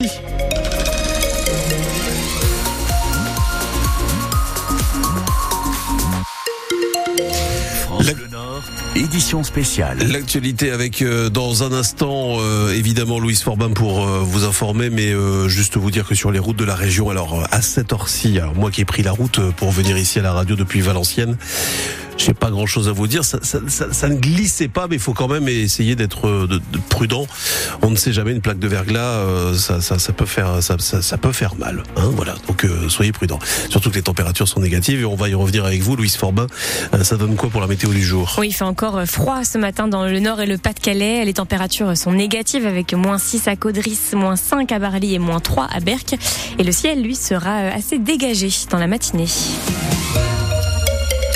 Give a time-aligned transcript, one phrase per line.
[0.00, 0.06] Le
[8.38, 8.62] Nord,
[8.94, 9.98] édition spéciale.
[10.12, 15.12] L'actualité avec euh, dans un instant euh, évidemment Louise Forbin pour euh, vous informer mais
[15.12, 18.38] euh, juste vous dire que sur les routes de la région alors à cette heure-ci
[18.38, 20.80] alors moi qui ai pris la route euh, pour venir ici à la radio depuis
[20.80, 21.36] Valenciennes
[22.18, 23.24] j'ai pas grand chose à vous dire.
[23.24, 26.46] Ça, ça, ça, ça ne glissait pas, mais il faut quand même essayer d'être euh,
[26.48, 27.26] de, de prudent.
[27.80, 30.76] On ne sait jamais une plaque de verglas, euh, ça, ça, ça peut faire, ça,
[30.80, 31.84] ça, ça peut faire mal.
[31.96, 32.34] Hein, voilà.
[32.48, 33.38] Donc euh, soyez prudents.
[33.70, 36.48] Surtout que les températures sont négatives et on va y revenir avec vous, Louise Forbin.
[36.92, 38.27] Euh, ça donne quoi pour la météo du jour?
[38.36, 41.24] Oui, il fait encore froid ce matin dans le nord et le Pas-de-Calais.
[41.24, 45.40] Les températures sont négatives avec moins 6 à Caudris, moins 5 à Barly et moins
[45.40, 46.14] 3 à Berck.
[46.58, 49.26] Et le ciel, lui, sera assez dégagé dans la matinée.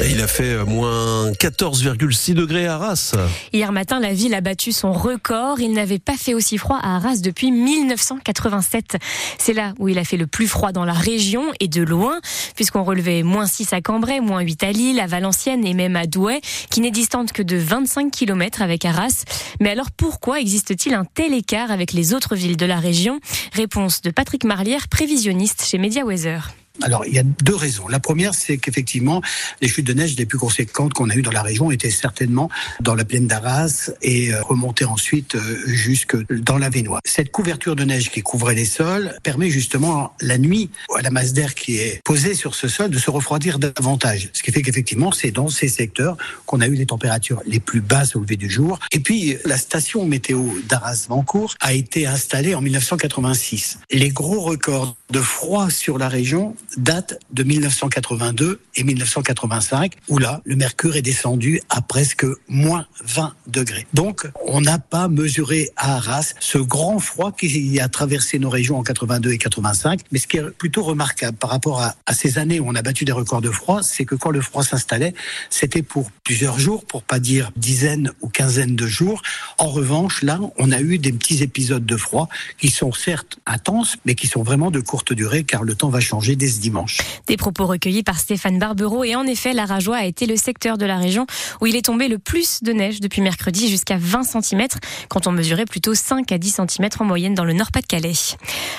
[0.08, 3.14] Il a fait euh, moins 14,6 degrés à Arras.
[3.52, 5.60] Hier matin, la ville a battu son record.
[5.60, 8.96] Il n'avait pas fait aussi froid à Arras depuis 1987.
[9.38, 12.20] C'est là où il a fait le plus froid dans la région et de loin,
[12.56, 16.06] puisqu'on relevait moins 6 à Cambrai, moins 8 à Lille, à Valenciennes et même à
[16.06, 16.40] Douai,
[16.70, 19.24] qui n'est distante que de 25 km avec Arras.
[19.60, 23.20] Mais alors pourquoi existe-t-il un tel écart avec les autres villes de la région?
[23.52, 26.52] Réponse de Patrick Marlière, prévisionniste chez Media Weather.
[26.80, 27.86] Alors, il y a deux raisons.
[27.88, 29.20] La première, c'est qu'effectivement,
[29.60, 32.48] les chutes de neige les plus conséquentes qu'on a eues dans la région étaient certainement
[32.80, 37.00] dans la plaine d'Arras et euh, remontaient ensuite euh, jusque dans la Vénois.
[37.04, 41.34] Cette couverture de neige qui couvrait les sols permet justement la nuit à la masse
[41.34, 44.30] d'air qui est posée sur ce sol de se refroidir davantage.
[44.32, 47.82] Ce qui fait qu'effectivement, c'est dans ces secteurs qu'on a eu les températures les plus
[47.82, 48.78] basses au lever du jour.
[48.92, 53.78] Et puis, la station météo d'Arras-Vancourt a été installée en 1986.
[53.90, 60.40] Les gros records de froid sur la région datent de 1982 et 1985, où là,
[60.44, 63.86] le mercure est descendu à presque moins 20 degrés.
[63.94, 68.78] Donc, on n'a pas mesuré à Arras ce grand froid qui a traversé nos régions
[68.78, 70.00] en 82 et 85.
[70.10, 73.04] Mais ce qui est plutôt remarquable par rapport à, ces années où on a battu
[73.04, 75.14] des records de froid, c'est que quand le froid s'installait,
[75.50, 79.22] c'était pour plusieurs jours, pour pas dire dizaines ou quinzaines de jours.
[79.58, 82.28] En revanche, là, on a eu des petits épisodes de froid
[82.58, 86.00] qui sont certes intenses, mais qui sont vraiment de courte durée, car le temps va
[86.00, 86.98] changer ce dimanche.
[87.26, 90.78] Des propos recueillis par Stéphane Barbereau et en effet, la Rajoie a été le secteur
[90.78, 91.26] de la région
[91.60, 94.66] où il est tombé le plus de neige depuis mercredi jusqu'à 20 cm
[95.08, 98.12] quand on mesurait plutôt 5 à 10 cm en moyenne dans le Nord-Pas-de-Calais.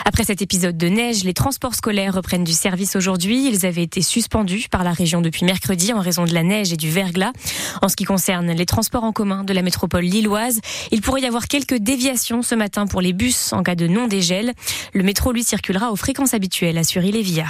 [0.06, 3.48] Après cet épisode de neige, les transports scolaires reprennent du service aujourd'hui.
[3.48, 6.78] Ils avaient été suspendus par la région depuis mercredi en raison de la neige et
[6.78, 7.34] du verglas.
[7.82, 10.62] En ce qui concerne les transports en commun de la métropole lilloise,
[10.92, 14.54] il pourrait y avoir quelques déviations ce matin pour les bus en cas de non-dégel.
[14.94, 17.46] Le métro, lui, circulera aux fréquences habituelles, à Sury-Lévia.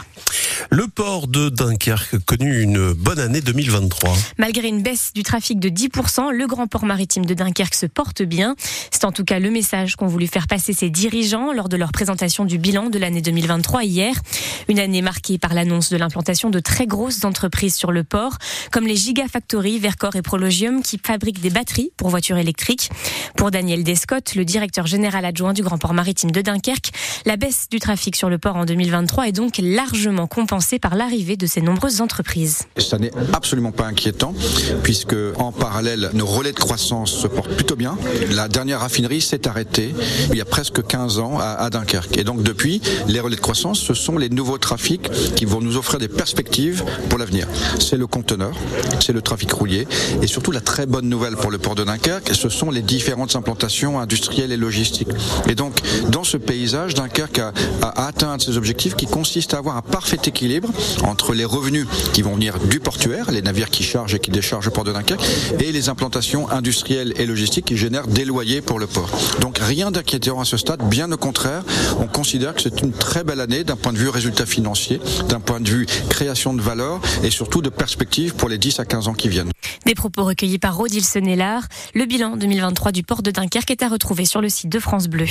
[0.69, 4.15] Le port de Dunkerque connu une bonne année 2023.
[4.37, 8.21] Malgré une baisse du trafic de 10%, le grand port maritime de Dunkerque se porte
[8.23, 8.55] bien.
[8.91, 11.91] C'est en tout cas le message qu'ont voulu faire passer ses dirigeants lors de leur
[11.91, 14.15] présentation du bilan de l'année 2023 hier.
[14.67, 18.37] Une année marquée par l'annonce de l'implantation de très grosses entreprises sur le port,
[18.71, 22.89] comme les Gigafactories, Vercor et Prologium, qui fabriquent des batteries pour voitures électriques.
[23.37, 26.91] Pour Daniel Descott, le directeur général adjoint du grand port maritime de Dunkerque,
[27.25, 30.27] la baisse du trafic sur le port en 2023 est donc largement
[30.81, 32.63] par l'arrivée de ces nombreuses entreprises.
[32.77, 34.33] Ça n'est absolument pas inquiétant,
[34.83, 37.97] puisque en parallèle, nos relais de croissance se portent plutôt bien.
[38.31, 39.93] La dernière raffinerie s'est arrêtée
[40.31, 42.17] il y a presque 15 ans à, Dunkerque.
[42.17, 45.77] Et donc depuis, les relais de croissance, ce sont les nouveaux trafics qui vont nous
[45.77, 47.47] offrir des perspectives pour l'avenir.
[47.79, 48.55] C'est le conteneur,
[48.99, 49.87] c'est le trafic roulier,
[50.21, 53.35] et surtout la très bonne nouvelle pour le port de Dunkerque, ce sont les différentes
[53.35, 55.09] implantations industrielles et logistiques.
[55.47, 55.73] Et donc,
[56.09, 57.53] dans ce paysage, Dunkerque a,
[58.07, 60.69] atteint ses objectifs qui consistent à avoir un parfait équilibre
[61.03, 64.65] entre les revenus qui vont venir du portuaire, les navires qui chargent et qui déchargent
[64.65, 65.21] le port de Dunkerque,
[65.59, 69.11] et les implantations industrielles et logistiques qui génèrent des loyers pour le port.
[69.41, 71.63] Donc rien d'inquiétant à ce stade, bien au contraire,
[71.99, 74.99] on considère que c'est une très belle année d'un point de vue résultat financier,
[75.29, 78.85] d'un point de vue création de valeur et surtout de perspectives pour les 10 à
[78.85, 79.51] 15 ans qui viennent.
[79.85, 81.63] Des propos recueillis par Odile Senelard.
[81.93, 85.07] Le bilan 2023 du port de Dunkerque est à retrouver sur le site de France
[85.07, 85.27] Bleu.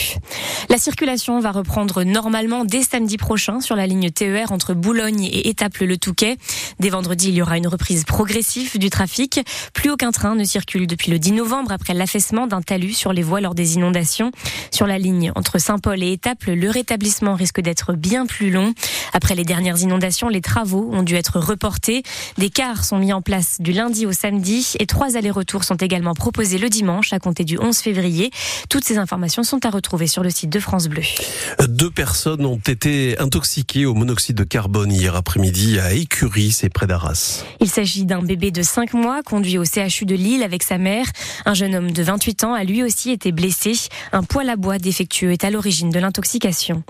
[0.69, 5.49] La circulation va reprendre normalement dès samedi prochain sur la ligne TER entre Boulogne et
[5.49, 6.37] Étaples-le-Touquet.
[6.79, 9.41] Dès vendredi, il y aura une reprise progressive du trafic.
[9.73, 13.23] Plus aucun train ne circule depuis le 10 novembre après l'affaissement d'un talus sur les
[13.23, 14.33] voies lors des inondations.
[14.71, 18.75] Sur la ligne entre Saint-Paul et Étaples, le rétablissement risque d'être bien plus long.
[19.15, 22.03] Après les dernières inondations, les travaux ont dû être reportés.
[22.39, 26.15] Des cars sont mis en place du lundi au samedi et trois allers-retours sont également
[26.15, 28.31] proposés le dimanche à compter du 11 février.
[28.69, 31.03] Toutes ces informations sont à retrouver sur le site de France Bleu.
[31.67, 36.87] Deux personnes ont été intoxiquées au monoxyde de carbone Hier après-midi à Écurie, c'est près
[36.87, 37.45] d'Arras.
[37.61, 41.07] Il s'agit d'un bébé de 5 mois conduit au CHU de Lille avec sa mère.
[41.45, 43.75] Un jeune homme de 28 ans a lui aussi été blessé.
[44.13, 46.83] Un poêle à bois défectueux est à l'origine de l'intoxication.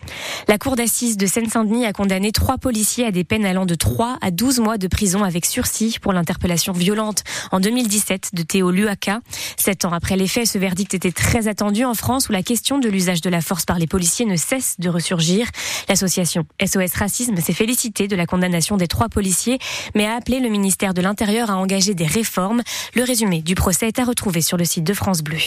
[0.49, 4.19] La cour d'assises de Seine-Saint-Denis a condamné trois policiers à des peines allant de 3
[4.21, 9.21] à 12 mois de prison avec sursis pour l'interpellation violente en 2017 de Théo Luaka.
[9.57, 12.79] Sept ans après les faits, ce verdict était très attendu en France où la question
[12.79, 15.47] de l'usage de la force par les policiers ne cesse de ressurgir.
[15.89, 19.59] L'association SOS Racisme s'est félicitée de la condamnation des trois policiers,
[19.95, 22.63] mais a appelé le ministère de l'Intérieur à engager des réformes.
[22.95, 25.39] Le résumé du procès est à retrouver sur le site de France Bleu.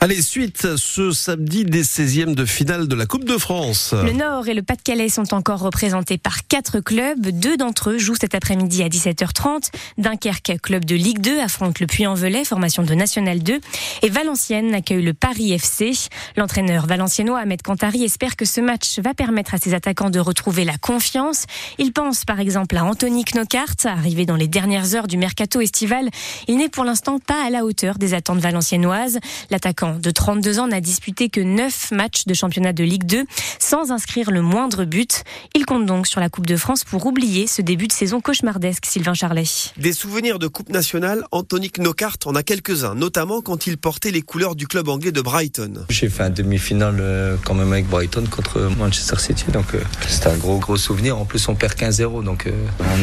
[0.00, 3.92] Allez, suite ce samedi des 16e de finale de la Coupe de France.
[3.92, 7.28] Le Nord et le Pas-de-Calais sont encore représentés par quatre clubs.
[7.28, 9.70] Deux d'entre eux jouent cet après-midi à 17h30.
[9.98, 13.60] Dunkerque, club de Ligue 2, affronte le Puy-en-Velay, formation de National 2.
[14.02, 15.92] Et Valenciennes accueille le Paris FC.
[16.36, 20.64] L'entraîneur valenciennois Ahmed Kantari espère que ce match va permettre à ses attaquants de retrouver
[20.64, 21.44] la confiance.
[21.78, 26.08] Il pense par exemple à Anthony Knockaert, arrivé dans les dernières heures du mercato estival.
[26.48, 29.18] Il n'est pour l'instant pas à la hauteur des attentes valenciennoises.
[29.50, 33.24] L'attaquant de 32 ans n'a disputé que 9 matchs de championnat de Ligue 2
[33.58, 35.24] sans inscrire le moindre but.
[35.54, 38.86] Il compte donc sur la Coupe de France pour oublier ce début de saison cauchemardesque,
[38.86, 39.44] Sylvain Charlet.
[39.76, 44.22] Des souvenirs de Coupe nationale, Anthony Knockaert en a quelques-uns, notamment quand il portait les
[44.22, 45.84] couleurs du club anglais de Brighton.
[45.88, 50.28] J'ai fait un demi-finale euh, quand même avec Brighton contre Manchester City, donc euh, c'était
[50.28, 51.18] un gros gros souvenir.
[51.18, 52.52] En plus, on perd 15-0, donc euh,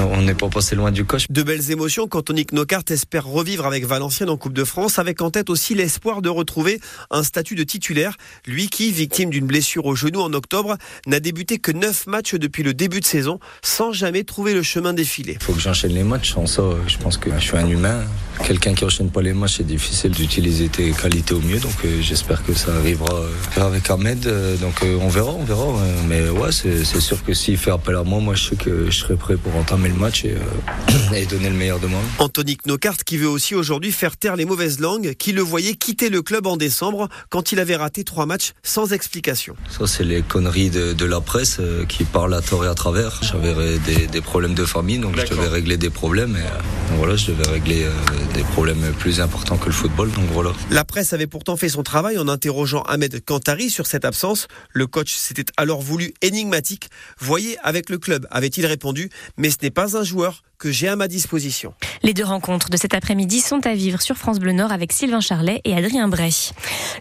[0.01, 1.25] on n'est pas passé loin du coche.
[1.29, 5.21] De belles émotions quand Tony Knockaert espère revivre avec Valenciennes en Coupe de France, avec
[5.21, 6.79] en tête aussi l'espoir de retrouver
[7.11, 8.15] un statut de titulaire.
[8.45, 12.63] Lui qui, victime d'une blessure au genou en octobre, n'a débuté que 9 matchs depuis
[12.63, 15.33] le début de saison, sans jamais trouver le chemin défilé.
[15.39, 16.35] Il faut que j'enchaîne les matchs.
[16.37, 18.03] En ça, je pense que je suis un humain.
[18.45, 21.59] Quelqu'un qui enchaîne pas les matchs, c'est difficile d'utiliser tes qualités au mieux.
[21.59, 23.13] Donc j'espère que ça arrivera
[23.57, 24.19] avec Ahmed.
[24.61, 25.65] donc on verra, on verra.
[26.07, 28.97] mais ouais, c'est sûr que s'il fait appel à moi, moi je sais que je
[28.97, 30.35] serai prêt pour entamer le match et,
[31.15, 31.99] et donner le meilleur de moi.
[32.19, 36.09] Anthony Knockaert qui veut aussi aujourd'hui faire taire les mauvaises langues qui le voyaient quitter
[36.09, 39.55] le club en décembre quand il avait raté trois matchs sans explication.
[39.69, 42.75] Ça, c'est les conneries de, de la presse euh, qui parlent à tort et à
[42.75, 43.19] travers.
[43.21, 46.35] J'avais des, des, problèmes de famille, donc je devais régler des problèmes.
[46.35, 47.91] Et, euh, voilà, je devais régler euh,
[48.33, 50.11] des problèmes plus importants que le football.
[50.11, 50.51] Donc voilà.
[50.71, 54.47] La presse avait pourtant fait son travail en interrogeant Ahmed Kantari sur cette absence.
[54.71, 56.89] Le coach s'était alors voulu énigmatique.
[57.19, 60.95] Voyez avec le club, avait-il répondu, mais ce n'est pas un joueur que j'ai à
[60.95, 61.73] ma disposition.
[62.03, 65.19] Les deux rencontres de cet après-midi sont à vivre sur France Bleu Nord avec Sylvain
[65.19, 66.33] Charlet et Adrien Bray.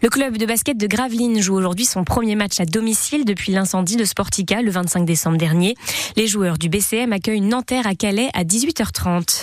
[0.03, 3.95] Le club de basket de Gravelines joue aujourd'hui son premier match à domicile depuis l'incendie
[3.95, 5.75] de Sportica le 25 décembre dernier.
[6.15, 9.35] Les joueurs du BCM accueillent Nanterre à Calais à 18h30.